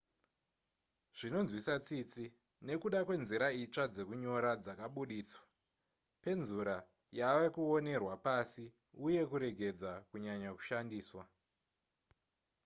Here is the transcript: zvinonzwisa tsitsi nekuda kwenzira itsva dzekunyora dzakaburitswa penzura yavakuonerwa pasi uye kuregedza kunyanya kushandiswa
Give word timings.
zvinonzwisa 1.17 1.73
tsitsi 1.85 2.25
nekuda 2.67 2.99
kwenzira 3.07 3.47
itsva 3.63 3.83
dzekunyora 3.93 4.51
dzakaburitswa 4.63 5.41
penzura 6.23 6.77
yavakuonerwa 7.19 8.13
pasi 8.25 8.65
uye 9.05 9.21
kuregedza 9.29 9.91
kunyanya 10.09 10.49
kushandiswa 10.57 11.23